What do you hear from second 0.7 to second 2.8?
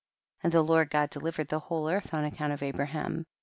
God delivered the whole earth on account of